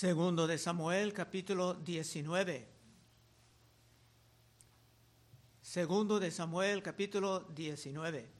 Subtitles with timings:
[0.00, 2.66] Segundo de Samuel, capítulo 19.
[5.60, 8.30] Segundo de Samuel, capítulo 19.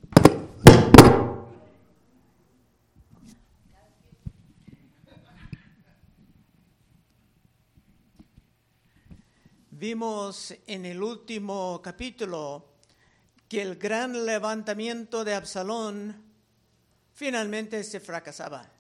[9.72, 12.72] Vimos en el último capítulo
[13.50, 16.24] que el gran levantamiento de Absalón
[17.12, 18.79] finalmente se fracasaba,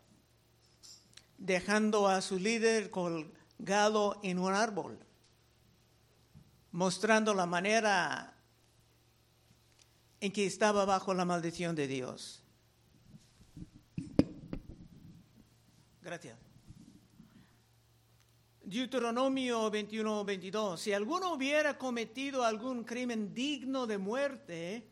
[1.40, 4.98] dejando a su líder colgado en un árbol,
[6.70, 8.36] mostrando la manera
[10.20, 12.42] en que estaba bajo la maldición de Dios.
[16.02, 16.36] Gracias.
[18.62, 20.80] Deuteronomio 21, 22.
[20.80, 24.86] Si alguno hubiera cometido algún crimen digno de muerte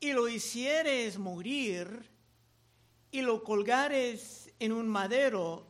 [0.00, 2.10] y lo hicieres morir
[3.12, 5.66] y lo colgares en un madero,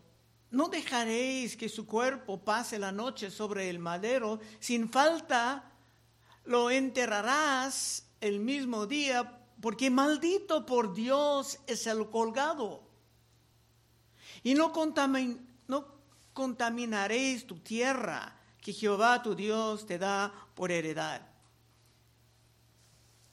[0.51, 4.39] no dejaréis que su cuerpo pase la noche sobre el madero.
[4.61, 5.73] Sin falta
[6.45, 12.83] lo enterrarás el mismo día, porque maldito por Dios es el colgado.
[14.43, 14.75] Y no,
[15.69, 15.87] no
[16.35, 21.27] contaminaréis tu tierra que Jehová tu Dios te da por heredad.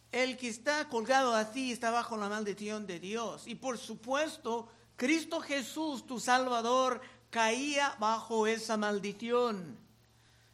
[0.10, 3.46] El que está colgado así está bajo la maldición de Dios.
[3.46, 9.78] Y por supuesto, Cristo Jesús, tu Salvador, caía bajo esa maldición,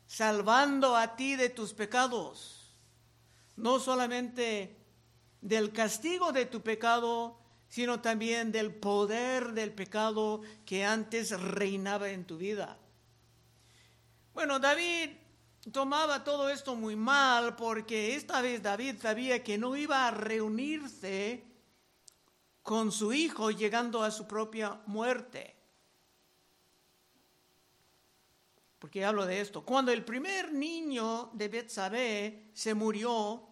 [0.05, 2.71] salvando a ti de tus pecados.
[3.55, 4.77] No solamente
[5.41, 12.25] del castigo de tu pecado, sino también del poder del pecado que antes reinaba en
[12.25, 12.77] tu vida.
[14.35, 15.09] Bueno, David
[15.71, 21.54] tomaba todo esto muy mal porque esta vez David sabía que no iba a reunirse
[22.65, 25.55] con su hijo llegando a su propia muerte.
[28.79, 29.63] Porque hablo de esto.
[29.63, 33.47] Cuando el primer niño de Betsabé se murió,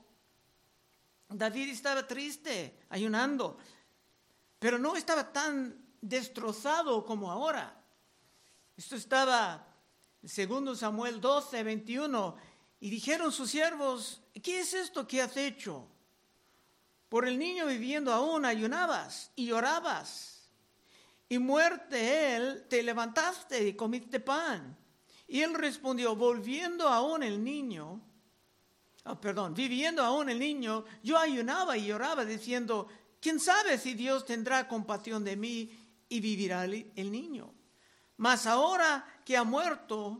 [1.29, 3.57] David estaba triste, ayunando
[4.63, 7.83] pero no estaba tan destrozado como ahora.
[8.77, 9.67] Esto estaba,
[10.23, 12.37] segundo Samuel 12, 21,
[12.79, 15.85] y dijeron sus siervos, ¿qué es esto que has hecho?
[17.13, 20.49] Por el niño viviendo aún ayunabas y llorabas,
[21.29, 24.75] y muerte él, te levantaste y comiste pan.
[25.27, 28.01] Y él respondió, volviendo aún el niño,
[29.05, 32.87] oh, perdón, viviendo aún el niño, yo ayunaba y lloraba diciendo,
[33.21, 35.69] ¿Quién sabe si Dios tendrá compasión de mí
[36.09, 37.53] y vivirá el niño?
[38.17, 40.19] Mas ahora que ha muerto,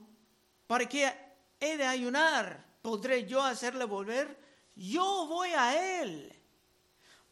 [0.67, 1.11] ¿para qué
[1.59, 2.63] he de ayunar?
[2.83, 4.39] ¿Podré yo hacerle volver?
[4.75, 6.42] Yo voy a él,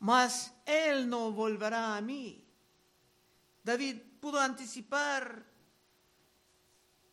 [0.01, 2.45] mas él no volverá a mí.
[3.63, 5.45] David pudo anticipar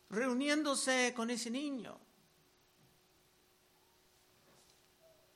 [0.09, 1.97] reuniéndose con ese niño.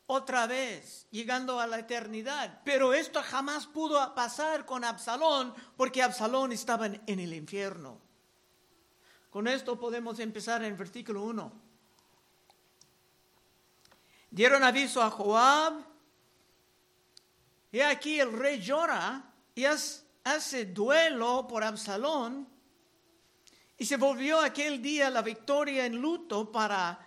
[0.06, 2.62] otra vez, llegando a la eternidad.
[2.64, 8.00] Pero esto jamás pudo pasar con Absalón, porque Absalón estaba en, el infierno.
[9.30, 11.52] Con esto podemos empezar en el versículo 1.
[14.30, 15.93] Dieron aviso a Joab,
[17.74, 22.48] y aquí el rey llora y hace duelo por Absalón,
[23.76, 27.00] y se volvió aquel día la victoria en luto para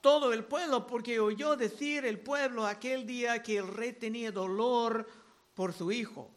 [0.00, 5.08] todo el pueblo, porque oyó decir el pueblo aquel día que el rey tenía dolor
[5.54, 6.30] por su hijo.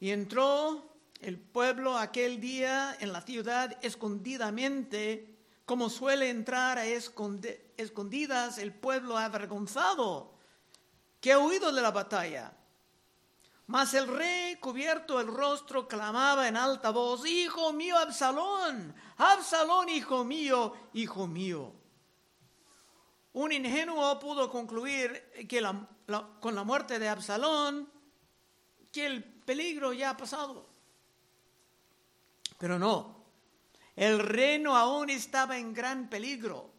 [0.00, 8.58] Y entró el pueblo aquel día en la ciudad escondidamente, como suele entrar a escondidas
[8.58, 10.39] el pueblo avergonzado
[11.20, 12.52] que ha huido de la batalla.
[13.66, 20.24] Mas el rey, cubierto el rostro, clamaba en alta voz, Hijo mío, Absalón, Absalón, hijo
[20.24, 21.72] mío, hijo mío.
[23.32, 25.62] Un ingenuo pudo concluir que
[26.40, 27.88] con la muerte de Absalón,
[28.90, 30.66] que el peligro ya ha pasado.
[32.58, 33.24] Pero no,
[33.94, 36.70] el reino aún estaba en gran peligro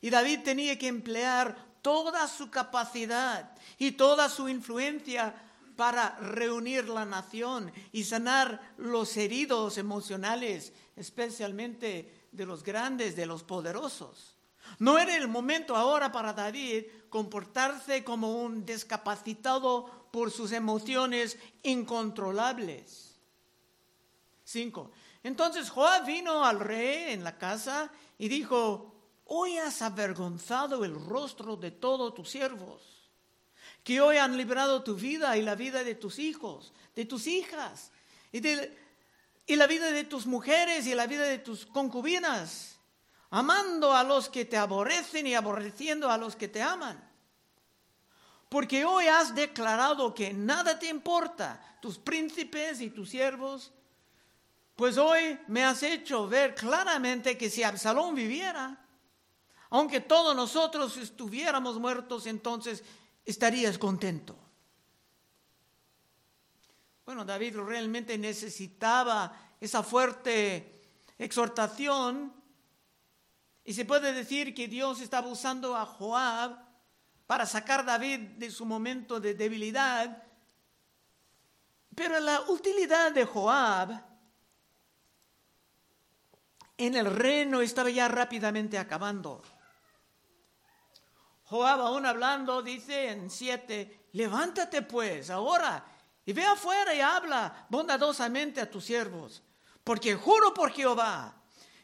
[0.00, 5.34] y David tenía que emplear toda su capacidad y toda su influencia
[5.76, 13.42] para reunir la nación y sanar los heridos emocionales, especialmente de los grandes, de los
[13.42, 14.36] poderosos.
[14.78, 23.18] No era el momento ahora para David comportarse como un discapacitado por sus emociones incontrolables.
[24.44, 24.90] Cinco.
[25.22, 28.89] Entonces Joab vino al rey en la casa y dijo,
[29.32, 32.82] hoy has avergonzado el rostro de todos tus siervos,
[33.84, 37.92] que hoy han librado tu vida y la vida de tus hijos, de tus hijas
[38.32, 38.76] y de
[39.46, 42.78] y la vida de tus mujeres y la vida de tus concubinas,
[43.30, 47.02] amando a los que te aborrecen y aborreciendo a los que te aman.
[48.48, 53.72] Porque hoy has declarado que nada te importa, tus príncipes y tus siervos,
[54.76, 58.78] pues hoy me has hecho ver claramente que si Absalón viviera,
[59.70, 62.82] aunque todos nosotros estuviéramos muertos, entonces
[63.24, 64.36] estarías contento.
[67.04, 70.82] Bueno, David realmente necesitaba esa fuerte
[71.18, 72.32] exhortación
[73.64, 76.56] y se puede decir que Dios estaba usando a Joab
[77.26, 80.24] para sacar a David de su momento de debilidad.
[81.94, 84.02] Pero la utilidad de Joab
[86.76, 89.42] en el reino estaba ya rápidamente acabando.
[91.50, 95.84] Joab aún hablando dice en siete, levántate pues ahora
[96.24, 99.42] y ve afuera y habla bondadosamente a tus siervos,
[99.82, 101.34] porque juro por Jehová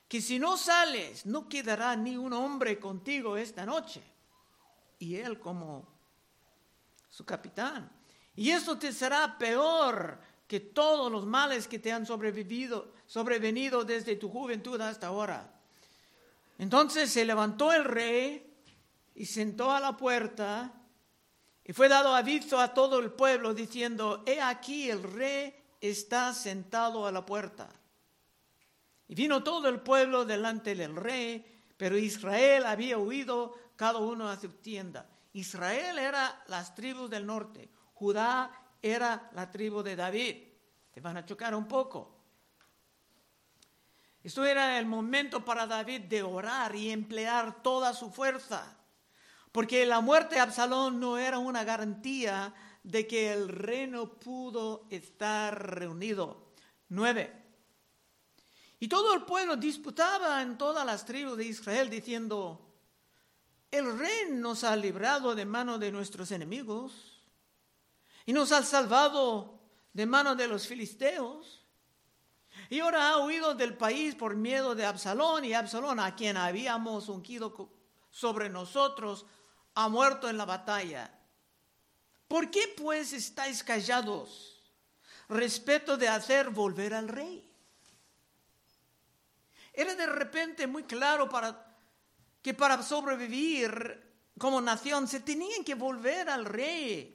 [0.07, 4.05] que si no sales no quedará ni un hombre contigo esta noche.
[5.01, 5.85] Y él como
[7.11, 7.91] su capitán.
[8.37, 14.15] Y esto te será peor que todos los males que te han sobrevivido, sobrevenido desde
[14.15, 15.53] tu juventud hasta ahora.
[16.57, 18.46] Entonces se levantó el rey
[19.17, 20.73] y sentó a la puerta
[21.65, 27.07] y fue dado aviso a todo el pueblo diciendo, he aquí el rey está sentado
[27.07, 27.69] a la puerta.
[29.09, 31.45] Y vino todo el pueblo delante del rey,
[31.77, 35.09] pero Israel había huido cada uno a su tienda.
[35.33, 40.37] Israel era las tribus del norte, Judá era la tribu de David.
[40.93, 42.17] Te van a chocar un poco.
[44.23, 48.77] Esto era el momento para David de orar y emplear toda su fuerza,
[49.57, 55.79] porque la muerte de Absalón no era una garantía de que el reino pudo estar
[55.79, 56.53] reunido.
[56.91, 57.33] Nueve.
[58.79, 62.71] Y todo el pueblo disputaba en todas las tribus de Israel diciendo,
[63.71, 67.23] el rey nos ha librado de mano de nuestros enemigos
[68.27, 69.59] y nos ha salvado
[69.95, 71.65] de mano de los filisteos.
[72.69, 77.09] Y ahora ha huido del país por miedo de Absalón y Absalón, a quien habíamos
[77.09, 77.71] ungido
[78.11, 79.25] sobre nosotros,
[79.77, 81.11] ha muerto en la batalla.
[82.27, 84.59] ¿Por qué pues estáis callados
[85.29, 87.47] respecto de hacer volver al rey?
[89.73, 91.77] Era de repente muy claro para
[92.41, 94.03] que para sobrevivir
[94.39, 97.13] como nación se tenían que volver al rey.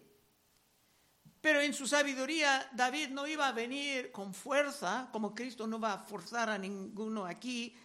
[1.41, 5.93] Pero en su sabiduría David no iba a venir con fuerza, como Cristo no va
[5.93, 7.75] a forzar a ninguno aquí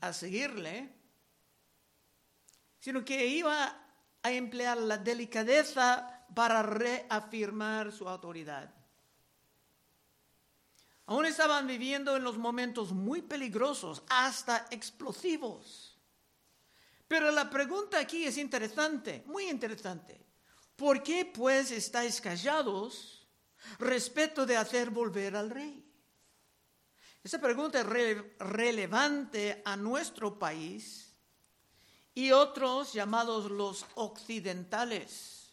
[0.00, 1.03] a seguirle,
[2.84, 3.74] sino que iba
[4.22, 8.74] a emplear la delicadeza para reafirmar su autoridad.
[11.06, 15.98] Aún estaban viviendo en los momentos muy peligrosos, hasta explosivos.
[17.08, 20.22] Pero la pregunta aquí es interesante, muy interesante.
[20.76, 23.26] ¿Por qué pues estáis callados
[23.78, 25.90] respecto de hacer volver al rey?
[27.22, 27.86] Esa pregunta es
[28.38, 31.03] relevante a nuestro país
[32.14, 35.52] y otros llamados los occidentales.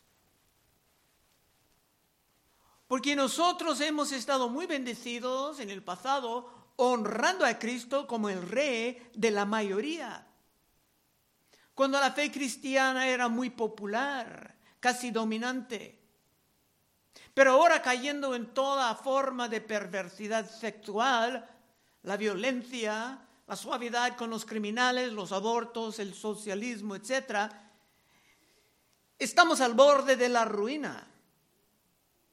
[2.87, 9.09] Porque nosotros hemos estado muy bendecidos en el pasado honrando a Cristo como el rey
[9.13, 10.27] de la mayoría
[11.81, 16.00] cuando la fe cristiana era muy popular, casi dominante.
[17.33, 21.47] Pero ahora cayendo en toda forma de perversidad sexual,
[22.03, 23.19] la violencia,
[23.51, 27.51] la suavidad con los criminales, los abortos, el socialismo, etc.,
[29.20, 31.05] estamos al borde de la ruina.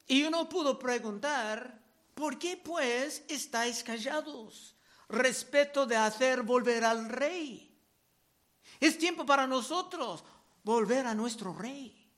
[0.07, 1.77] Y uno pudo preguntar,
[2.13, 4.77] ¿por qué pues estáis callados
[5.09, 7.77] respecto de hacer volver al rey?
[8.79, 10.23] Es tiempo para nosotros
[10.63, 12.09] volver a nuestro rey.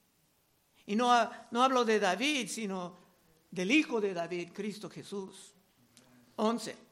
[0.85, 1.07] Y no,
[1.49, 2.99] no hablo de David, sino
[3.49, 5.55] del hijo de David, Cristo Jesús.
[6.35, 6.90] 11.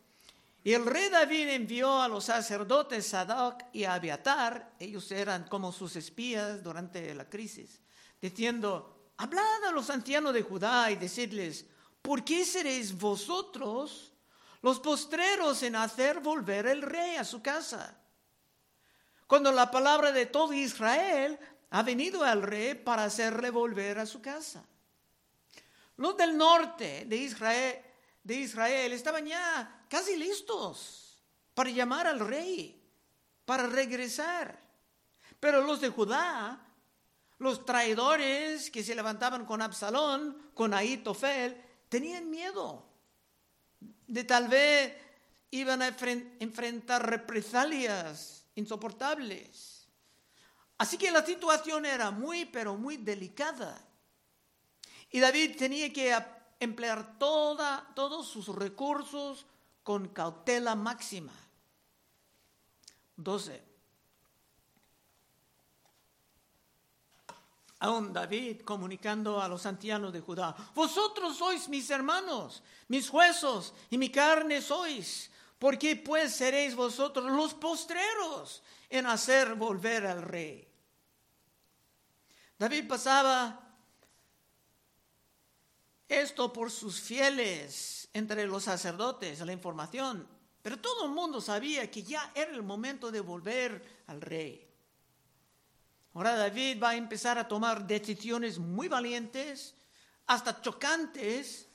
[0.64, 5.96] Y el rey David envió a los sacerdotes Sadoc y Abiatar, ellos eran como sus
[5.96, 7.82] espías durante la crisis,
[8.22, 11.66] diciendo, hablad a los ancianos de Judá y decidles,
[12.02, 14.14] ¿por qué seréis vosotros
[14.62, 18.00] los postreros en hacer volver el rey a su casa?
[19.30, 21.38] cuando la palabra de todo Israel
[21.70, 24.66] ha venido al rey para hacerle volver a su casa.
[25.98, 27.80] Los del norte de Israel,
[28.30, 31.20] de Israel estaban ya casi listos
[31.56, 32.80] para llamar al rey,
[33.44, 34.62] para regresar.
[35.40, 36.64] Pero los de Judá,
[37.40, 41.60] los traidores que se levantaban con Absalón, con Ahitofel,
[41.90, 42.86] tenían miedo.
[44.06, 44.94] de tal vez
[45.50, 49.88] iban a enfrentar represalias insoportables.
[50.78, 53.82] Así que la situación era muy, pero muy delicada.
[55.10, 56.14] Y David tenía que
[56.60, 59.46] emplear toda, todos sus recursos
[59.84, 61.34] con cautela máxima.
[63.16, 63.70] 12.
[67.80, 73.98] Aún David comunicando a los ancianos de Judá, vosotros sois mis hermanos, mis huesos y
[73.98, 80.68] mi carne sois, porque pues seréis vosotros los postreros en hacer volver al rey.
[82.58, 83.69] David pasaba
[86.10, 90.28] esto por sus fieles entre los sacerdotes, la información,
[90.62, 94.68] pero todo el mundo sabía que ya era el momento de volver al rey.
[96.14, 99.76] Ahora David va a empezar a tomar decisiones muy valientes,
[100.26, 101.68] hasta chocantes,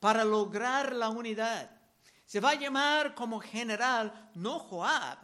[0.00, 1.70] para lograr la unidad.
[2.26, 5.18] Se va a llamar como general no Joab,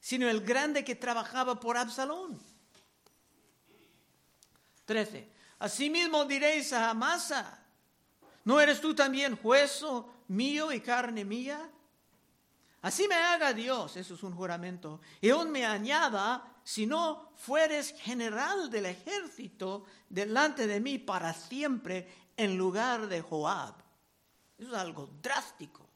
[0.00, 2.42] sino el grande que trabajaba por Absalón.
[4.86, 5.31] 13.
[5.62, 7.56] Asimismo diréis a Amasa,
[8.44, 11.70] ¿no eres tú también hueso mío y carne mía?
[12.80, 17.94] Así me haga Dios, eso es un juramento, y aún me añada si no fueres
[17.96, 23.74] general del ejército delante de mí para siempre en lugar de Joab.
[24.58, 25.88] Eso es algo drástico.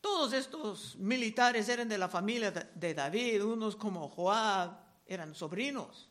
[0.00, 4.72] Todos estos militares eran de la familia de David, unos como Joab
[5.06, 6.07] eran sobrinos.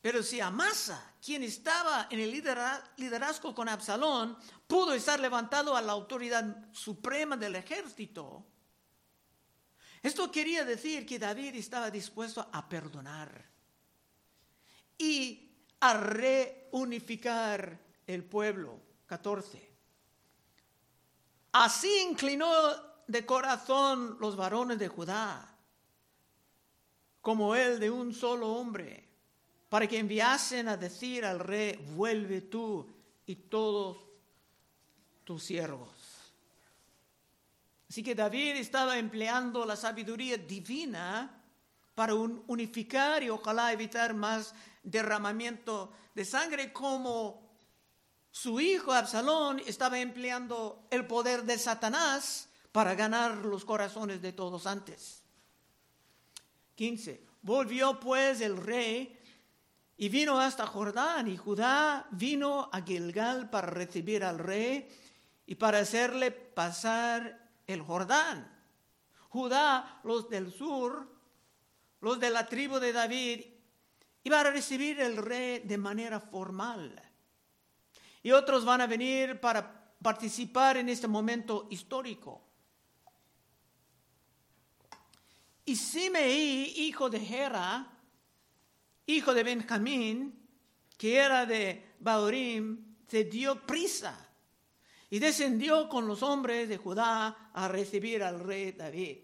[0.00, 5.92] Pero si Amasa, quien estaba en el liderazgo con Absalón, pudo estar levantado a la
[5.92, 8.46] autoridad suprema del ejército,
[10.02, 13.50] esto quería decir que David estaba dispuesto a perdonar
[14.96, 18.80] y a reunificar el pueblo.
[19.06, 19.70] 14.
[21.52, 22.48] Así inclinó
[23.08, 25.58] de corazón los varones de Judá,
[27.20, 29.09] como él de un solo hombre,
[29.70, 32.86] para que enviasen a decir al rey, vuelve tú
[33.24, 33.98] y todos
[35.24, 35.88] tus siervos.
[37.88, 41.42] Así que David estaba empleando la sabiduría divina
[41.94, 47.48] para unificar y ojalá evitar más derramamiento de sangre como
[48.32, 54.66] su hijo Absalón estaba empleando el poder de Satanás para ganar los corazones de todos
[54.66, 55.22] antes.
[56.74, 57.24] 15.
[57.42, 59.19] Volvió pues el rey
[60.00, 64.88] y vino hasta Jordán y Judá vino a Gilgal para recibir al rey
[65.44, 68.50] y para hacerle pasar el Jordán.
[69.28, 71.06] Judá, los del sur,
[72.00, 73.44] los de la tribu de David,
[74.24, 76.98] iban a recibir el rey de manera formal.
[78.22, 82.42] Y otros van a venir para participar en este momento histórico.
[85.66, 87.89] Y Simeí, hijo de Gera,
[89.16, 90.40] hijo de Benjamín,
[90.96, 94.28] que era de Baurim, se dio prisa
[95.08, 99.18] y descendió con los hombres de Judá a recibir al rey David.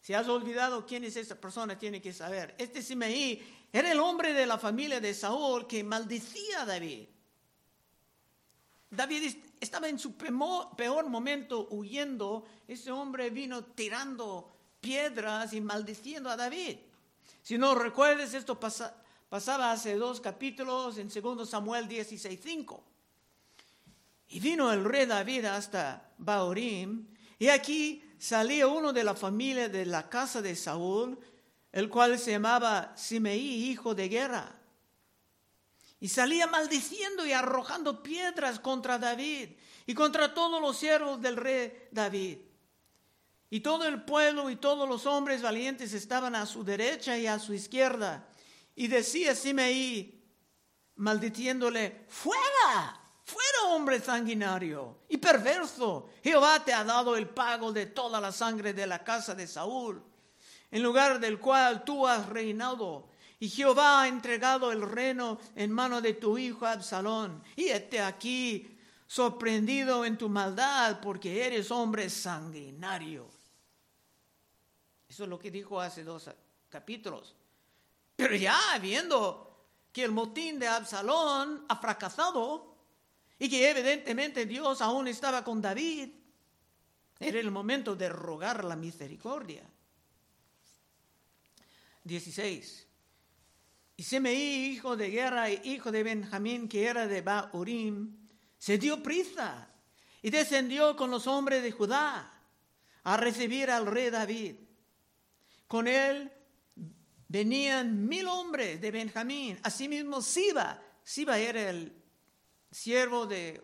[0.00, 2.54] Si has olvidado quién es esa persona, tiene que saber.
[2.56, 7.06] Este Simeí era el hombre de la familia de Saúl que maldecía a David.
[8.90, 12.46] David estaba en su peor momento huyendo.
[12.66, 16.78] Ese hombre vino tirando piedras y maldiciendo a David.
[17.42, 22.80] Si no recuerdes, esto pasaba hace dos capítulos en 2 Samuel 16.5.
[24.28, 27.06] Y vino el rey David hasta Baorim,
[27.38, 31.18] y aquí salía uno de la familia de la casa de Saúl,
[31.72, 34.54] el cual se llamaba Simeí, hijo de guerra.
[36.00, 39.50] Y salía maldiciendo y arrojando piedras contra David
[39.86, 42.38] y contra todos los siervos del rey David.
[43.50, 47.38] Y todo el pueblo y todos los hombres valientes estaban a su derecha y a
[47.38, 48.28] su izquierda.
[48.74, 50.22] Y decía Simeí,
[50.96, 56.10] maldiciéndole, fuera, fuera hombre sanguinario y perverso.
[56.22, 60.02] Jehová te ha dado el pago de toda la sangre de la casa de Saúl,
[60.70, 63.08] en lugar del cual tú has reinado.
[63.40, 67.42] Y Jehová ha entregado el reino en mano de tu hijo Absalón.
[67.56, 73.37] Y este aquí sorprendido en tu maldad porque eres hombre sanguinario.
[75.18, 76.30] Eso es lo que dijo hace dos
[76.68, 77.34] capítulos.
[78.14, 82.76] Pero ya viendo que el motín de Absalón ha fracasado,
[83.36, 86.10] y que evidentemente Dios aún estaba con David.
[87.18, 89.68] Era el momento de rogar la misericordia.
[92.04, 92.86] 16.
[93.96, 99.68] Y Semeí, hijo de guerra, hijo de Benjamín, que era de Baurim, se dio prisa
[100.22, 102.40] y descendió con los hombres de Judá
[103.02, 104.67] a recibir al rey David.
[105.68, 106.32] Con él
[107.28, 110.82] venían mil hombres de Benjamín, asimismo Siba.
[111.04, 111.94] Siba era el
[112.70, 113.62] siervo de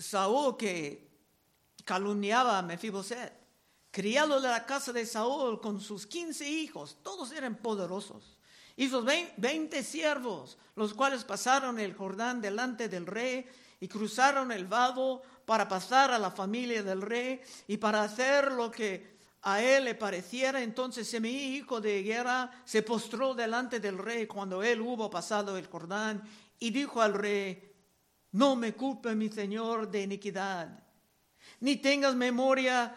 [0.00, 1.08] Saúl que
[1.84, 3.32] calumniaba a Mefiboset,
[3.90, 8.38] criado de la casa de Saúl con sus quince hijos, todos eran poderosos.
[8.76, 13.44] Y sus veinte siervos, los cuales pasaron el Jordán delante del rey
[13.80, 18.70] y cruzaron el vado para pasar a la familia del rey y para hacer lo
[18.70, 20.62] que a él le pareciera.
[20.62, 25.66] Entonces Semí, hijo de guerra, se postró delante del rey cuando él hubo pasado el
[25.66, 26.22] Jordán
[26.58, 27.72] y dijo al rey,
[28.32, 30.82] no me culpe mi señor de iniquidad,
[31.60, 32.94] ni tengas memoria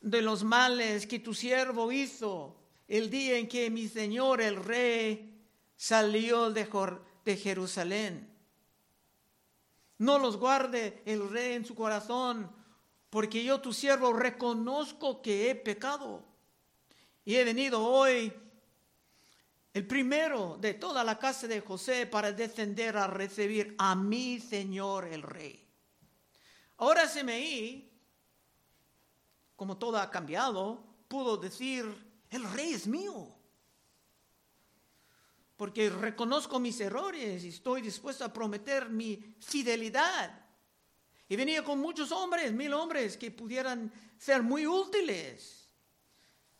[0.00, 2.56] de los males que tu siervo hizo
[2.88, 5.46] el día en que mi Señor el Rey
[5.76, 8.28] salió de, Jerusalén.
[9.98, 12.50] No los guarde el Rey en su corazón,
[13.12, 16.24] porque yo tu siervo reconozco que he pecado.
[17.26, 18.32] Y he venido hoy,
[19.74, 25.08] el primero de toda la casa de José, para descender a recibir a mi Señor
[25.08, 25.62] el Rey.
[26.78, 27.92] Ahora Semeí,
[29.56, 31.84] como todo ha cambiado, pudo decir,
[32.30, 33.28] el rey es mío.
[35.58, 40.41] Porque reconozco mis errores y estoy dispuesto a prometer mi fidelidad.
[41.32, 45.66] Y venía con muchos hombres, mil hombres, que pudieran ser muy útiles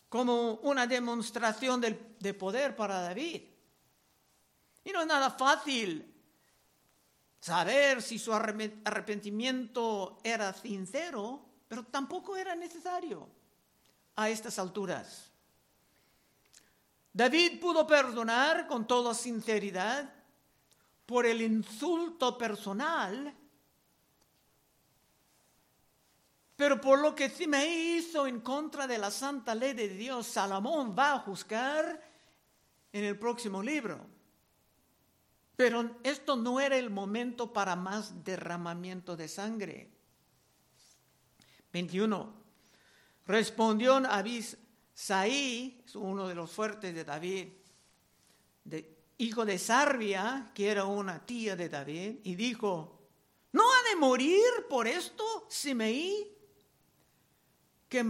[0.08, 3.42] como una demostración de poder para David.
[4.82, 6.10] Y no es nada fácil
[7.38, 13.28] saber si su arrepentimiento era sincero, pero tampoco era necesario
[14.16, 15.30] a estas alturas.
[17.12, 20.10] David pudo perdonar con toda sinceridad
[21.04, 23.36] por el insulto personal,
[26.62, 30.94] pero por lo que me hizo en contra de la santa ley de Dios, Salomón
[30.96, 32.00] va a juzgar
[32.92, 34.06] en el próximo libro.
[35.56, 39.90] Pero esto no era el momento para más derramamiento de sangre.
[41.72, 42.32] 21.
[43.26, 44.56] Respondió Abis
[44.94, 47.48] Saí, uno de los fuertes de David,
[49.18, 53.00] hijo de Sarbia, que era una tía de David, y dijo,
[53.50, 56.32] ¿no ha de morir por esto Simeí,
[57.92, 58.02] que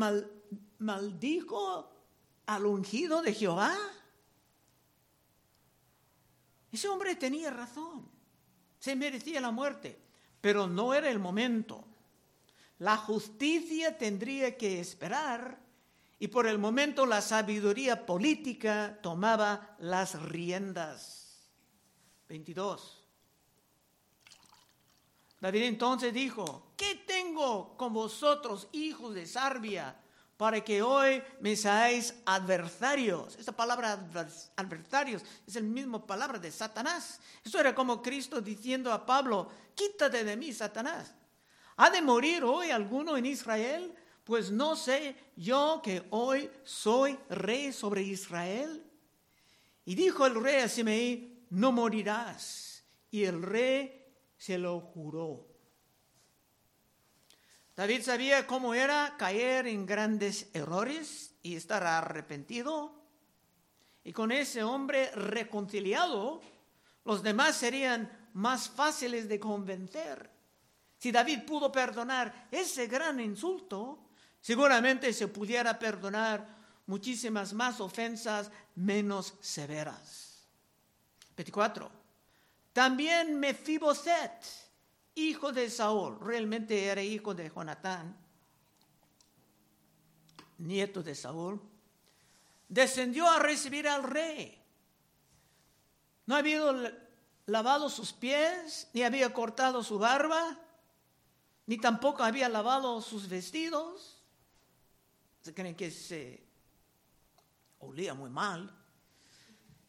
[0.79, 1.91] maldijo
[2.47, 3.77] al ungido de Jehová?
[6.71, 8.09] Ese hombre tenía razón,
[8.79, 10.01] se merecía la muerte,
[10.41, 11.85] pero no era el momento.
[12.79, 15.59] La justicia tendría que esperar
[16.21, 21.51] y por el momento la sabiduría política tomaba las riendas.
[22.29, 23.02] 22.
[25.43, 29.97] David entonces dijo, ¿qué tengo con vosotros, hijos de Sarbia,
[30.37, 33.35] para que hoy me seáis adversarios?
[33.37, 33.99] Esta palabra
[34.57, 37.19] adversarios es la misma palabra de Satanás.
[37.45, 41.13] Eso era como Cristo diciendo a Pablo, quítate de mí, Satanás.
[41.77, 43.93] ¿Ha de morir hoy alguno en Israel?
[44.25, 48.85] pues no sé yo que hoy soy rey sobre Israel.
[49.85, 52.85] Y dijo el rey a Simeí, no morirás.
[53.11, 54.02] Y el rey
[54.43, 55.47] se lo juró.
[57.77, 62.93] David sabía cómo era caer en grandes errores y estar arrepentido.
[64.03, 66.41] Y con ese hombre reconciliado,
[67.05, 70.29] los demás serían más fáciles de convencer.
[70.99, 74.09] Si David pudo perdonar ese gran insulto,
[74.43, 76.45] Seguramente se pudiera perdonar
[76.87, 80.49] muchísimas más ofensas menos severas.
[81.37, 82.02] 24.
[82.73, 84.45] También Mefiboset,
[85.15, 88.17] hijo de Saúl, realmente era hijo de Jonatán,
[90.59, 91.61] nieto de Saúl,
[92.69, 94.59] descendió a recibir al rey.
[96.27, 96.63] No había
[97.47, 100.59] lavado sus pies, ni había cortado su barba,
[101.67, 104.23] ni tampoco había lavado sus vestidos
[105.43, 106.41] se creen que se
[107.81, 108.73] olía muy mal.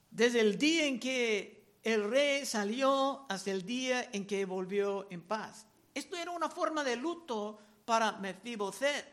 [0.10, 1.53] Desde el día en que
[1.84, 5.66] el rey salió hasta el día en que volvió en paz.
[5.94, 9.06] Esto era una forma de luto para Mefiboset,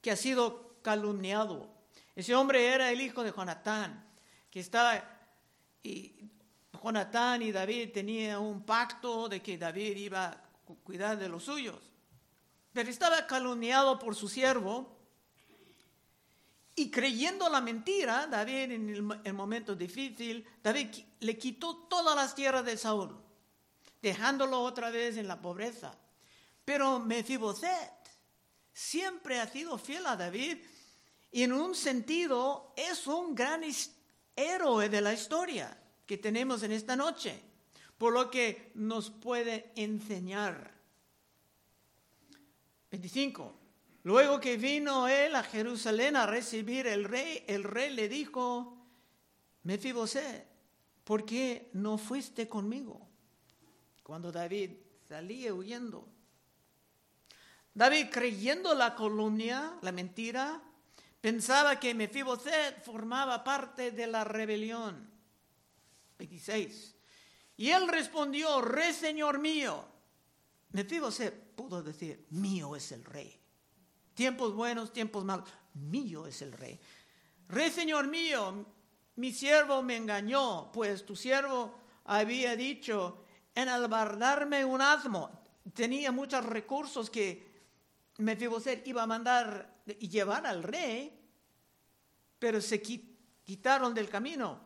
[0.00, 1.70] que ha sido calumniado.
[2.16, 4.04] Ese hombre era el hijo de Jonatán,
[4.50, 5.02] que estaba,
[5.82, 6.28] y
[6.82, 10.42] Jonatán y David tenían un pacto de que David iba a
[10.82, 11.78] cuidar de los suyos.
[12.72, 15.01] Pero estaba calumniado por su siervo
[16.74, 20.88] Y creyendo la mentira, David en el, momento difícil, David
[21.20, 23.14] le quitó todas las tierras de Saúl,
[24.00, 25.94] dejándolo otra vez en la pobreza.
[26.64, 27.92] Pero Mefiboset
[28.72, 30.58] siempre ha sido fiel a David
[31.30, 33.62] y en un sentido es un gran
[34.34, 37.38] héroe de la historia que tenemos en esta noche,
[37.98, 40.72] por lo que nos puede enseñar.
[42.90, 43.61] 25.
[44.04, 48.76] Luego que vino él a Jerusalén a recibir el rey, el rey le dijo,
[49.62, 50.46] Mefiboset,
[51.04, 53.08] ¿por qué no fuiste conmigo?
[54.02, 54.72] Cuando David
[55.08, 56.08] salía huyendo.
[57.74, 60.60] David, creyendo la calumnia, la mentira,
[61.20, 65.08] pensaba que Mefiboset formaba parte de la rebelión.
[66.18, 66.96] 26.
[67.56, 69.84] Y él respondió, rey señor mío.
[70.72, 73.41] Mefiboset pudo decir, mío es el rey.
[74.14, 75.48] Tiempos buenos, tiempos malos.
[75.74, 76.78] Mío es el rey.
[77.48, 78.66] Rey señor mío,
[79.16, 85.30] mi siervo me engañó, pues tu siervo había dicho, en albardarme un asmo.
[85.74, 87.50] Tenía muchos recursos que
[88.18, 91.18] Mefiboset iba a mandar y llevar al rey,
[92.38, 94.60] pero se quitaron del camino.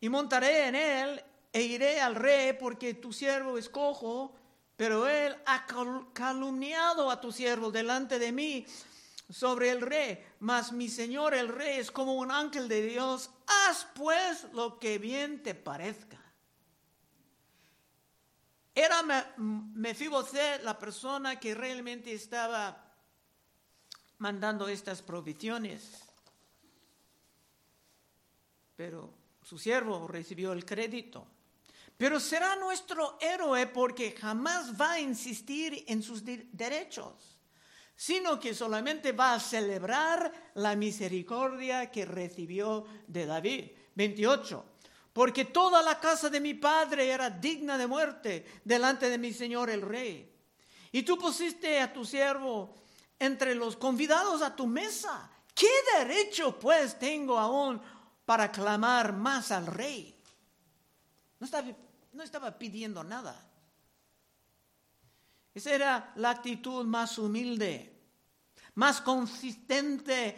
[0.00, 4.34] Y montaré en él e iré al rey porque tu siervo es cojo
[4.78, 5.66] pero él ha
[6.12, 8.64] calumniado a tu siervo delante de mí
[9.28, 10.24] sobre el rey.
[10.38, 13.28] Mas mi señor el rey es como un ángel de Dios.
[13.48, 16.22] Haz pues lo que bien te parezca.
[18.72, 19.02] Era
[19.36, 22.94] Mefiboset la persona que realmente estaba
[24.18, 26.04] mandando estas provisiones.
[28.76, 29.12] Pero
[29.42, 31.26] su siervo recibió el crédito.
[31.98, 37.36] Pero será nuestro héroe porque jamás va a insistir en sus derechos,
[37.96, 43.64] sino que solamente va a celebrar la misericordia que recibió de David.
[43.96, 44.64] 28.
[45.12, 49.68] Porque toda la casa de mi padre era digna de muerte delante de mi señor
[49.68, 50.32] el rey.
[50.92, 52.76] Y tú pusiste a tu siervo
[53.18, 55.28] entre los convidados a tu mesa.
[55.52, 57.82] ¿Qué derecho pues tengo aún
[58.24, 60.14] para clamar más al rey?
[61.40, 61.64] No está
[62.12, 63.48] no estaba pidiendo nada.
[65.54, 67.92] Esa era la actitud más humilde,
[68.74, 70.36] más consistente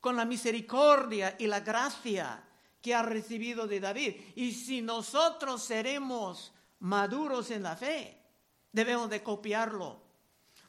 [0.00, 2.42] con la misericordia y la gracia
[2.80, 4.16] que ha recibido de David.
[4.34, 8.18] Y si nosotros seremos maduros en la fe,
[8.72, 10.02] debemos de copiarlo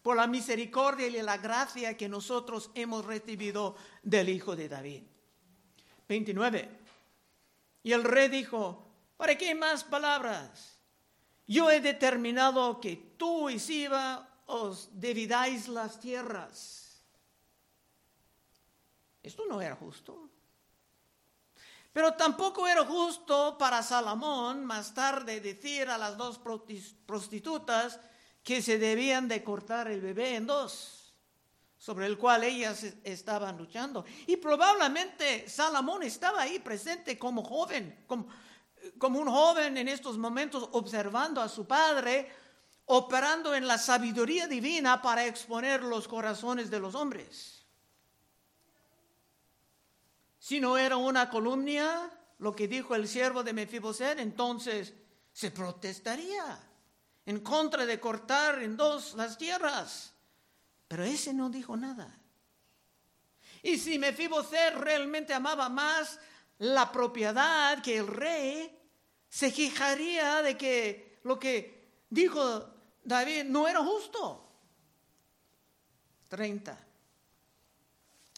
[0.03, 5.03] por la misericordia y la gracia que nosotros hemos recibido del Hijo de David.
[6.07, 6.69] 29.
[7.83, 8.92] Y el rey dijo,
[9.23, 10.77] ¿Para qué más palabras?
[11.47, 17.05] Yo he determinado que tú y Siba os dividáis las tierras.
[19.23, 20.29] Esto no era justo.
[21.93, 26.37] Pero tampoco era justo para Salomón más tarde decir a las dos
[27.05, 28.01] prostitutas
[28.43, 31.15] que se debían de cortar el bebé en dos,
[31.77, 34.03] sobre el cual ellas estaban luchando.
[34.27, 38.27] Y probablemente Salomón estaba ahí presente como joven, como,
[38.97, 42.29] como un joven en estos momentos observando a su padre,
[42.85, 47.65] operando en la sabiduría divina para exponer los corazones de los hombres.
[50.39, 54.93] Si no era una columna, lo que dijo el siervo de Mefiboset, entonces
[55.31, 56.59] se protestaría
[57.25, 60.13] en contra de cortar en dos las tierras.
[60.87, 62.19] Pero ese no dijo nada.
[63.61, 66.19] Y si Mefiboset realmente amaba más
[66.63, 68.79] la propiedad que el rey
[69.27, 72.69] se quejaría de que lo que dijo
[73.03, 74.49] David no era justo.
[76.29, 76.87] 30.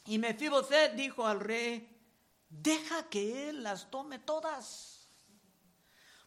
[0.06, 1.88] Y Mefiboset dijo al rey,
[2.50, 5.08] deja que él las tome todas,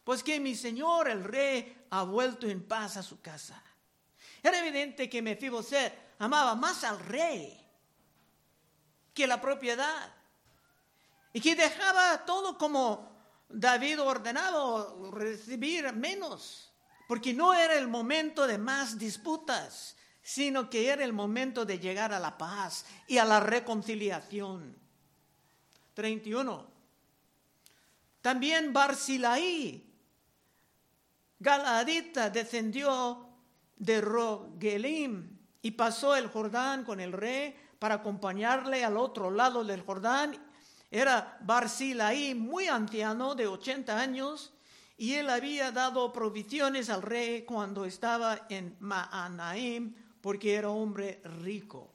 [0.05, 3.61] pues que mi señor el rey ha vuelto en paz a su casa.
[4.41, 7.59] Era evidente que Mefiboset amaba más al rey
[9.13, 10.18] que la propiedad
[11.33, 13.09] y que dejaba todo como
[13.49, 16.71] David ordenaba recibir menos,
[17.07, 22.13] porque no era el momento de más disputas, sino que era el momento de llegar
[22.13, 24.77] a la paz y a la reconciliación.
[25.95, 26.67] 31.
[28.21, 29.85] También Barcilaí,
[31.39, 33.27] Galadita, descendió
[33.75, 39.81] de Rogelim y pasó el Jordán con el rey para acompañarle al otro lado del
[39.81, 40.48] Jordán
[40.91, 44.53] era Barcilaí, muy anciano, de 80 años,
[44.97, 51.93] y él había dado provisiones al rey cuando estaba en Maanaim, porque era hombre rico.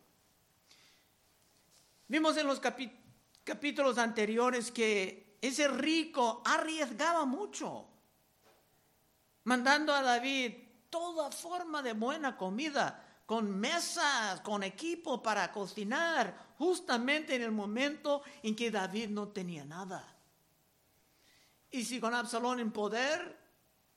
[2.09, 7.87] Vimos en los capítulos anteriores que ese rico arriesgaba mucho,
[9.44, 10.54] mandando a David
[10.88, 18.22] toda forma de buena comida, con mesas, con equipo para cocinar, justamente en el momento
[18.42, 20.14] en que David no tenía nada.
[21.70, 23.37] Y si con Absalón en poder,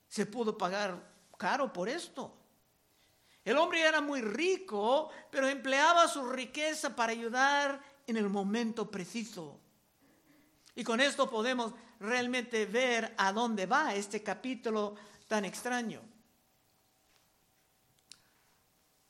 [0.08, 2.34] se pudo pagar caro por esto.
[3.44, 9.60] El hombre era muy rico, pero empleaba su riqueza para ayudar en el momento preciso.
[10.76, 14.96] Y con esto podemos realmente ver a dónde va este capítulo
[15.28, 16.02] tan extraño.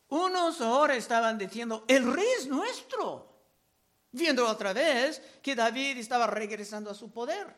[0.10, 3.28] Unos ahora estaban diciendo, el rey es nuestro,
[4.12, 7.54] viendo otra vez que David estaba regresando a su poder.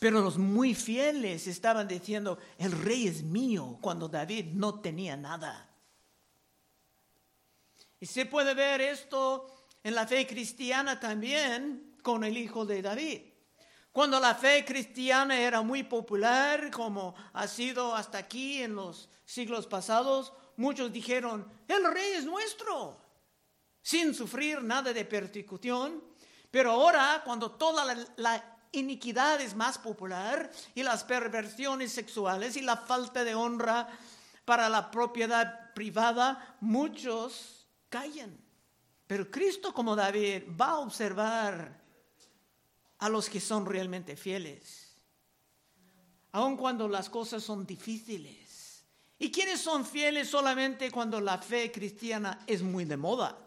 [0.00, 5.70] Pero los muy fieles estaban diciendo, el rey es mío, cuando David no tenía nada.
[8.00, 9.46] Y se puede ver esto
[9.82, 13.33] en la fe cristiana también con el hijo de David.
[13.94, 19.68] Cuando la fe cristiana era muy popular, como ha sido hasta aquí en los siglos
[19.68, 22.98] pasados, muchos dijeron, el rey es nuestro,
[23.80, 26.02] sin sufrir nada de persecución.
[26.50, 32.76] Pero ahora, cuando toda la, iniquidad es más popular y las perversiones sexuales y la
[32.76, 33.86] falta de honra
[34.44, 38.36] para la propiedad privada, muchos callan.
[39.06, 41.83] Pero Cristo como David va a observar
[42.98, 44.96] a los que son realmente fieles,
[46.32, 48.84] aun cuando las cosas son difíciles.
[49.18, 53.38] ¿Y quiénes son fieles solamente cuando la fe cristiana es muy de moda?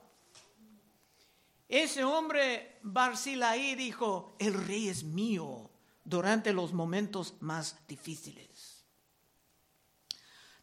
[1.67, 5.69] Ese hombre Barcilaí dijo, el rey es mío
[6.03, 8.86] durante los momentos más difíciles.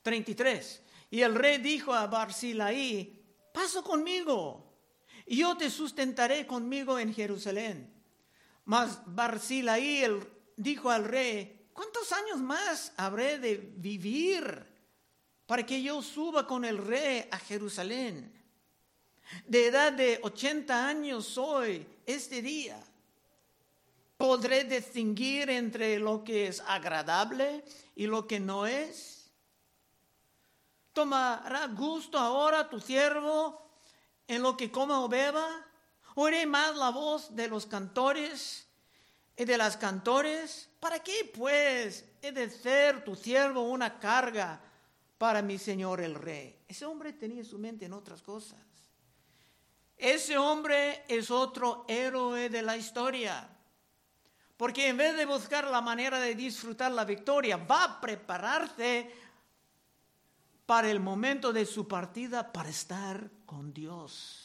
[0.03, 0.83] 33.
[1.11, 4.73] Y el rey dijo a Barcilaí, pasa conmigo,
[5.27, 7.94] y yo te sustentaré conmigo en Jerusalén.
[8.65, 10.03] Mas Barcilaí
[10.57, 14.67] dijo al rey, ¿cuántos años más habré de vivir
[15.47, 18.33] para que yo suba con el rey a Jerusalén?
[19.47, 22.83] De edad de 80 años soy este día.
[24.17, 29.31] ¿Podré distinguir entre lo que es agradable y lo que no es?
[30.93, 33.61] ¿Tomará gusto ahora tu siervo
[34.29, 35.67] en lo que coma o beba?
[36.15, 38.67] Oiré más la voz de los cantores
[39.37, 40.69] y de las cantores.
[40.79, 44.61] ¿Para qué, pues, he de ser tu siervo una carga
[45.19, 46.61] para mi señor el rey?
[46.69, 48.61] Ese hombre tenía su mente en otras cosas.
[49.97, 53.49] Ese hombre es otro héroe de la historia.
[54.57, 59.11] Porque en vez de buscar la manera de disfrutar la victoria, va a prepararse
[60.65, 64.44] para el momento de su partida para estar con Dios.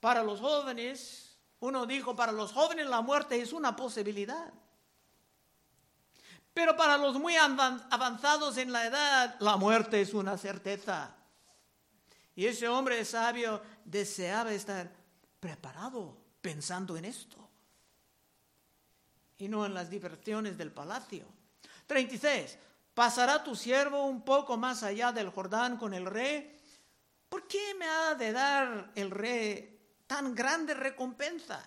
[0.00, 4.52] Para los jóvenes, uno dijo, para los jóvenes la muerte es una posibilidad.
[6.54, 11.14] Pero para los muy avanzados en la edad, la muerte es una certeza.
[12.34, 14.90] Y ese hombre sabio deseaba estar
[15.40, 17.36] preparado pensando en esto.
[19.38, 21.26] Y no en las diversiones del palacio.
[21.86, 22.58] 36.
[22.94, 26.56] ¿Pasará tu siervo un poco más allá del Jordán con el rey?
[27.28, 29.77] ¿Por qué me ha de dar el rey
[30.08, 31.62] tan grande recompensa.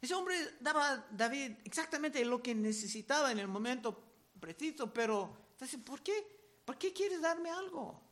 [0.00, 4.02] Ese hombre daba a David exactamente lo que necesitaba en el momento
[4.40, 5.52] preciso, pero
[5.84, 6.12] ¿por qué?
[6.64, 8.02] ¿Por qué quieres darme algo?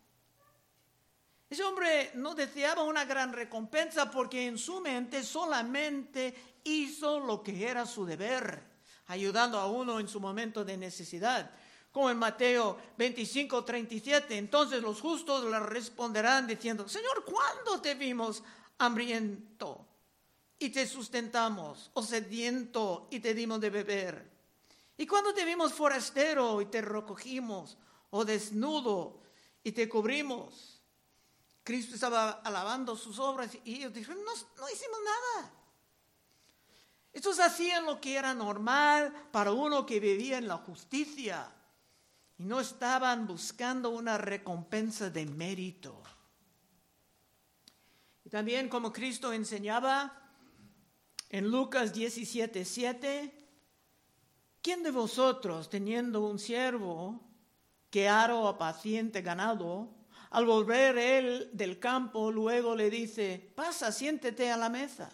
[1.48, 7.68] Ese hombre no deseaba una gran recompensa porque en su mente solamente hizo lo que
[7.68, 8.62] era su deber,
[9.06, 11.50] ayudando a uno en su momento de necesidad
[11.92, 14.36] como en Mateo 25, 37.
[14.36, 18.42] Entonces los justos le responderán diciendo, Señor, ¿cuándo te vimos
[18.78, 19.86] hambriento
[20.58, 24.32] y te sustentamos, o sediento y te dimos de beber?
[24.96, 27.76] ¿Y cuándo te vimos forastero y te recogimos,
[28.10, 29.20] o desnudo
[29.62, 30.80] y te cubrimos?
[31.62, 35.52] Cristo estaba alabando sus obras y ellos dijeron, no, no hicimos nada.
[37.12, 41.52] Estos hacían lo que era normal para uno que vivía en la justicia
[42.42, 46.02] y no estaban buscando una recompensa de mérito.
[48.24, 50.28] Y también como Cristo enseñaba
[51.28, 53.48] en Lucas 17, 7,
[54.60, 57.20] ¿quién de vosotros teniendo un siervo
[57.90, 59.94] que aro a paciente ganado,
[60.30, 65.12] al volver él del campo, luego le dice, pasa, siéntete a la mesa?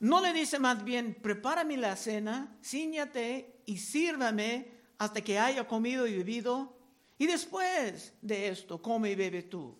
[0.00, 6.06] No le dice más bien, prepárame la cena, ciñate y sírvame hasta que haya comido
[6.06, 6.78] y bebido,
[7.18, 9.76] Y después de esto, come y bebe tú.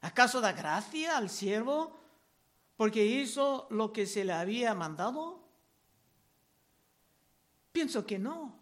[0.00, 1.96] ¿Acaso da gracia al siervo
[2.76, 5.40] porque hizo lo que se le había mandado?
[7.70, 8.58] Pienso que no.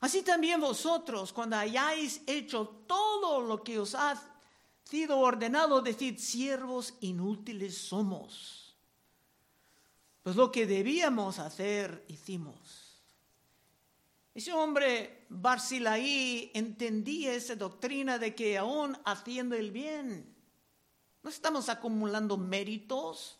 [0.00, 4.20] Así también vosotros, cuando hayáis hecho todo lo que os ha
[4.84, 8.76] sido ordenado, decid, siervos inútiles somos.
[10.22, 12.83] Pues lo que debíamos hacer, hicimos.
[14.34, 20.34] Ese hombre Barcilaí entendía esa doctrina de que aún haciendo el bien,
[21.22, 23.38] no estamos acumulando méritos,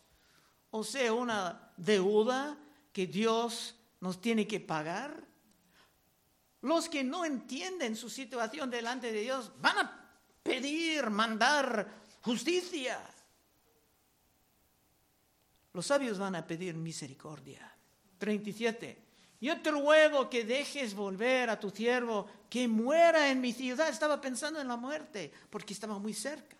[0.71, 2.57] o sea, una deuda
[2.93, 5.27] que Dios nos tiene que pagar.
[6.61, 12.99] Los que no entienden su situación delante de Dios van a pedir, mandar justicia.
[15.73, 17.75] Los sabios van a pedir misericordia.
[18.17, 19.04] 37.
[19.41, 23.89] Yo te ruego que dejes volver a tu siervo, que muera en mi ciudad.
[23.89, 26.55] Estaba pensando en la muerte, porque estaba muy cerca.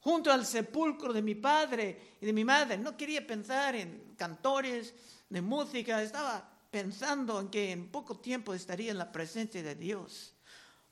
[0.00, 2.78] Junto al sepulcro de mi padre y de mi madre.
[2.78, 4.94] No quería pensar en cantores
[5.28, 10.34] de música, estaba pensando en que en poco tiempo estaría en la presencia de Dios.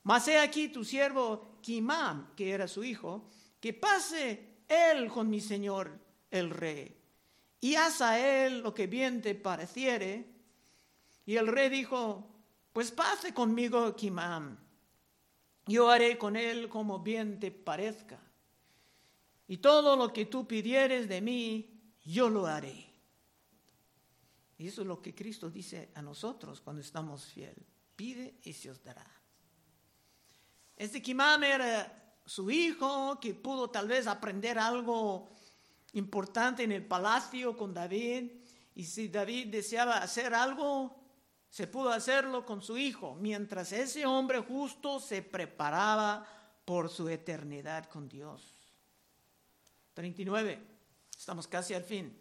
[0.02, 3.28] Mas he aquí tu siervo Kimam, que era su hijo,
[3.60, 5.98] que pase él con mi señor
[6.30, 6.96] el rey,
[7.60, 10.35] y haz a él lo que bien te pareciere.
[11.26, 12.24] Y el rey dijo,
[12.72, 14.56] pues pase conmigo Kimam,
[15.66, 18.20] yo haré con él como bien te parezca.
[19.48, 22.86] Y todo lo que tú pidieres de mí, yo lo haré.
[24.58, 27.66] Y eso es lo que Cristo dice a nosotros cuando estamos fieles.
[27.96, 29.06] Pide y se os dará.
[30.76, 35.28] Este Kimam era su hijo que pudo tal vez aprender algo
[35.92, 38.30] importante en el palacio con David.
[38.74, 41.05] Y si David deseaba hacer algo,
[41.56, 46.28] se pudo hacerlo con su hijo, mientras ese hombre justo se preparaba
[46.66, 48.42] por su eternidad con Dios.
[49.94, 50.60] 39.
[51.16, 52.14] Estamos casi al fin.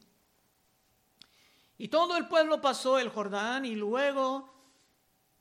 [1.78, 4.54] Y todo el pueblo pasó el Jordán y luego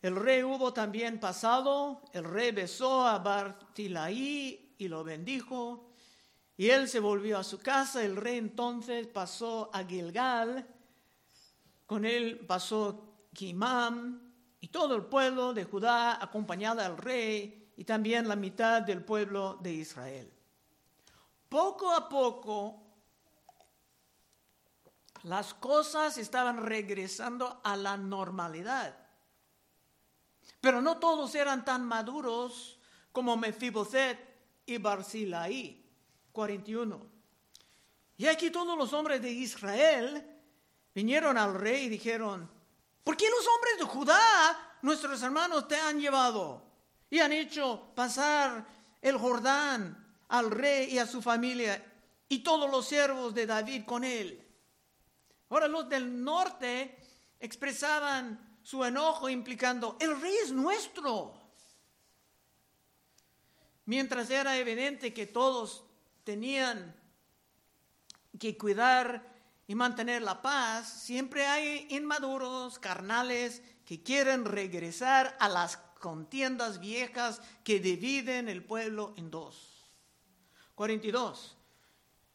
[0.03, 5.89] el rey hubo también pasado, el rey besó a Bartilaí y lo bendijo,
[6.57, 10.67] y él se volvió a su casa, el rey entonces pasó a Gilgal,
[11.87, 18.29] con él pasó Kimam y todo el pueblo de Judá acompañado al rey y también
[18.29, 20.33] la mitad del pueblo de Israel.
[21.49, 22.81] Poco a poco
[25.25, 28.97] las cosas estaban regresando a la normalidad.
[30.61, 32.79] Pero no todos eran tan maduros
[33.13, 34.19] como Mefiboset
[34.67, 35.83] y Barzilai.
[36.33, 37.07] 41.
[38.17, 40.27] Y aquí todos los hombres de Israel
[40.95, 42.51] vinieron al rey y dijeron,
[43.05, 46.65] ¿por qué los hombres de Judá, nuestros hermanos, te han llevado
[47.11, 48.67] y han hecho pasar
[49.01, 51.93] el Jordán al rey y a su familia
[52.29, 54.41] y todos los siervos de David con él?
[55.51, 56.99] Ahora los del norte
[57.39, 61.35] expresaban su enojo implicando, el rey es nuestro.
[63.85, 65.85] Mientras era evidente que todos
[66.25, 66.97] tenían
[68.39, 69.34] que cuidar
[69.67, 77.41] y mantener la paz, siempre hay inmaduros, carnales, que quieren regresar a las contiendas viejas
[77.63, 79.91] que dividen el pueblo en dos.
[80.75, 81.57] 42.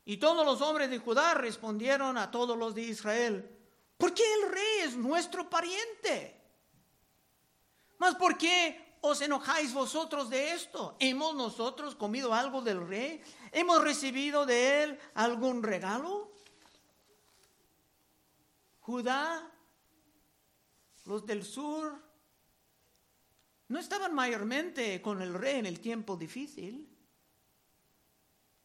[0.06, 3.58] Y todos los hombres de Judá respondieron a todos los de Israel,
[3.98, 6.36] ¿por qué el rey es nuestro pariente?
[8.00, 10.96] ¿Mas por qué os enojáis vosotros de esto?
[11.00, 13.22] ¿Hemos nosotros comido algo del rey?
[13.52, 16.29] ¿Hemos recibido de él algún regalo?
[18.90, 19.48] Judá,
[21.06, 21.94] los del sur,
[23.68, 26.90] no estaban mayormente con el rey en el tiempo difícil.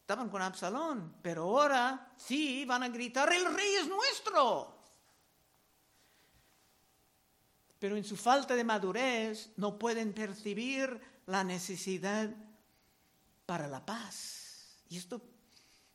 [0.00, 4.78] Estaban con Absalón, pero ahora sí van a gritar, el rey es nuestro.
[7.78, 12.34] Pero en su falta de madurez no pueden percibir la necesidad
[13.44, 14.78] para la paz.
[14.88, 15.20] Y esto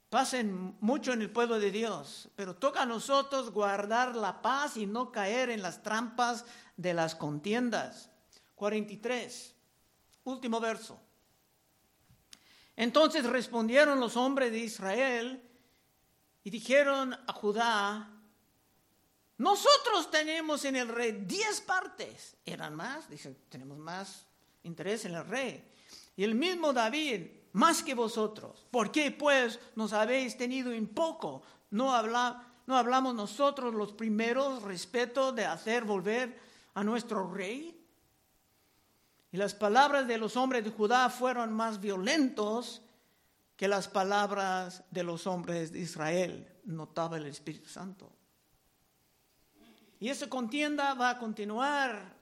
[0.09, 4.85] pasa mucho en el pueblo de Dios, pero toca a nosotros guardar la paz y
[4.85, 6.45] no caer en las trampas
[6.77, 8.09] de las contiendas.
[8.55, 9.55] 43,
[10.25, 10.99] último verso.
[12.75, 15.43] Entonces respondieron los hombres de Israel
[16.43, 18.09] y dijeron a Judá,
[19.37, 22.35] nosotros tenemos en el rey diez partes.
[22.45, 24.25] Eran más, dicen, tenemos más
[24.63, 25.63] interés en el rey.
[26.15, 28.65] Y el mismo David, más que vosotros.
[28.71, 31.41] ¿Por qué pues nos habéis tenido en poco?
[31.71, 31.91] ¿No,
[32.67, 36.39] no hablamos nosotros los primeros respeto de hacer volver
[36.73, 37.75] a nuestro rey?
[39.31, 42.81] Y las palabras de los hombres de Judá fueron más violentos
[43.55, 48.09] que las palabras de los hombres de Israel, notaba el Espíritu Santo.
[49.99, 52.15] Y esa contienda va a continuar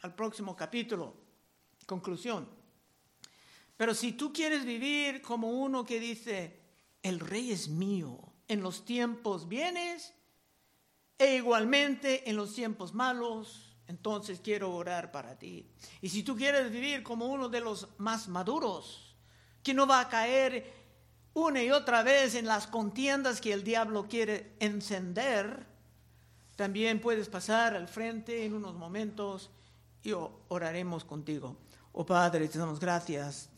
[0.00, 1.14] al próximo capítulo.
[1.86, 2.48] Conclusión.
[3.76, 6.60] Pero si tú quieres vivir como uno que dice,
[7.02, 10.14] el rey es mío, en los tiempos bienes
[11.18, 15.66] e igualmente en los tiempos malos, entonces quiero orar para ti.
[16.00, 19.16] Y si tú quieres vivir como uno de los más maduros,
[19.62, 20.72] que no va a caer
[21.34, 25.66] una y otra vez en las contiendas que el diablo quiere encender,
[26.56, 29.50] también puedes pasar al frente en unos momentos
[30.02, 31.56] y oraremos contigo.
[31.96, 33.48] Oh Padre, te damos gracias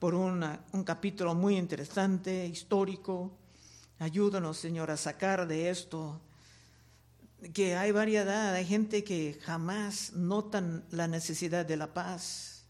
[0.00, 0.42] por un
[0.84, 3.30] capítulo muy interesante, histórico.
[4.00, 6.20] Ayúdanos, Señor, a sacar de esto
[7.54, 12.64] que hay variedad, hay gente que jamás notan la necesidad de la paz.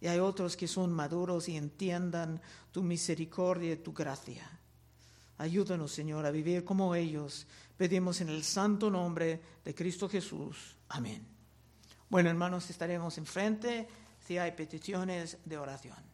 [0.00, 4.48] Y hay otros que son maduros y entiendan tu misericordia y tu gracia.
[5.38, 7.48] Ayúdanos, Señor, a vivir como ellos.
[7.76, 10.76] Pedimos en el santo nombre de Cristo Jesús.
[10.90, 11.33] Amén.
[12.08, 13.88] Bueno, hermanos, estaremos enfrente
[14.20, 16.13] si hay peticiones de oración.